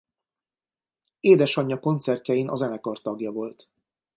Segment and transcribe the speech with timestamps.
[1.19, 3.69] Édesanyja koncertjein a zenekar tagja volt.